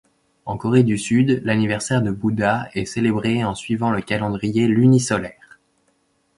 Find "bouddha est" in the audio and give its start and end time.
2.09-2.85